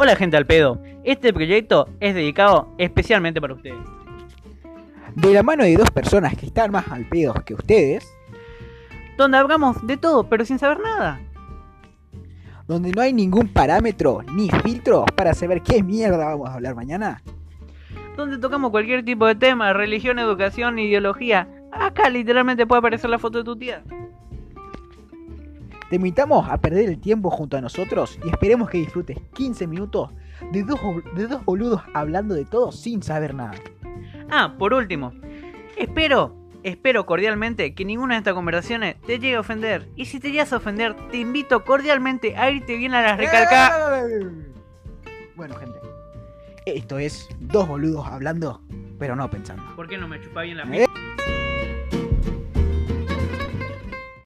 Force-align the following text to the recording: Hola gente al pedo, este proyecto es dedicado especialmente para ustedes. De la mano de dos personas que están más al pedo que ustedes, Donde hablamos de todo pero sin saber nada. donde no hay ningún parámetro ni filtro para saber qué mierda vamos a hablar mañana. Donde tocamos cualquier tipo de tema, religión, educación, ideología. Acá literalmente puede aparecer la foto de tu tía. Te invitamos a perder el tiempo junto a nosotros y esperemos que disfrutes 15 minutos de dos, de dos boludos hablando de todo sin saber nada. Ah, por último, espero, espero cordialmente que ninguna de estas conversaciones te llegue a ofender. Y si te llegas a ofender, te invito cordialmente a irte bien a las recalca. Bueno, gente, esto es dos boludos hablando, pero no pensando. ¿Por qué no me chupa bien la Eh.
Hola 0.00 0.14
gente 0.14 0.36
al 0.36 0.46
pedo, 0.46 0.80
este 1.02 1.32
proyecto 1.32 1.88
es 1.98 2.14
dedicado 2.14 2.72
especialmente 2.78 3.40
para 3.40 3.54
ustedes. 3.54 3.78
De 5.16 5.32
la 5.32 5.42
mano 5.42 5.64
de 5.64 5.76
dos 5.76 5.90
personas 5.90 6.36
que 6.36 6.46
están 6.46 6.70
más 6.70 6.86
al 6.92 7.04
pedo 7.08 7.34
que 7.44 7.54
ustedes, 7.54 8.08
Donde 9.16 9.38
hablamos 9.38 9.84
de 9.84 9.96
todo 9.96 10.28
pero 10.28 10.44
sin 10.44 10.60
saber 10.60 10.78
nada. 10.78 11.20
donde 12.68 12.92
no 12.92 13.02
hay 13.02 13.12
ningún 13.12 13.48
parámetro 13.48 14.20
ni 14.34 14.48
filtro 14.50 15.04
para 15.16 15.34
saber 15.34 15.62
qué 15.62 15.82
mierda 15.82 16.26
vamos 16.26 16.48
a 16.48 16.54
hablar 16.54 16.76
mañana. 16.76 17.20
Donde 18.16 18.38
tocamos 18.38 18.70
cualquier 18.70 19.04
tipo 19.04 19.26
de 19.26 19.34
tema, 19.34 19.72
religión, 19.72 20.20
educación, 20.20 20.78
ideología. 20.78 21.48
Acá 21.72 22.08
literalmente 22.08 22.66
puede 22.68 22.78
aparecer 22.78 23.10
la 23.10 23.18
foto 23.18 23.38
de 23.38 23.44
tu 23.44 23.56
tía. 23.56 23.82
Te 25.88 25.96
invitamos 25.96 26.48
a 26.50 26.58
perder 26.58 26.88
el 26.88 27.00
tiempo 27.00 27.30
junto 27.30 27.56
a 27.56 27.60
nosotros 27.60 28.18
y 28.24 28.28
esperemos 28.28 28.68
que 28.68 28.78
disfrutes 28.78 29.18
15 29.32 29.66
minutos 29.66 30.10
de 30.52 30.62
dos, 30.62 30.78
de 31.14 31.26
dos 31.26 31.44
boludos 31.44 31.82
hablando 31.94 32.34
de 32.34 32.44
todo 32.44 32.72
sin 32.72 33.02
saber 33.02 33.34
nada. 33.34 33.54
Ah, 34.30 34.54
por 34.58 34.74
último, 34.74 35.14
espero, 35.78 36.36
espero 36.62 37.06
cordialmente 37.06 37.74
que 37.74 37.86
ninguna 37.86 38.14
de 38.14 38.18
estas 38.18 38.34
conversaciones 38.34 39.00
te 39.00 39.18
llegue 39.18 39.36
a 39.36 39.40
ofender. 39.40 39.88
Y 39.96 40.04
si 40.04 40.20
te 40.20 40.30
llegas 40.30 40.52
a 40.52 40.58
ofender, 40.58 40.94
te 41.10 41.16
invito 41.16 41.64
cordialmente 41.64 42.36
a 42.36 42.50
irte 42.50 42.76
bien 42.76 42.92
a 42.92 43.00
las 43.00 43.16
recalca. 43.16 44.04
Bueno, 45.36 45.54
gente, 45.54 45.78
esto 46.66 46.98
es 46.98 47.28
dos 47.40 47.66
boludos 47.66 48.06
hablando, 48.06 48.60
pero 48.98 49.16
no 49.16 49.30
pensando. 49.30 49.62
¿Por 49.74 49.88
qué 49.88 49.96
no 49.96 50.06
me 50.06 50.20
chupa 50.20 50.42
bien 50.42 50.58
la 50.58 50.64
Eh. 50.64 50.84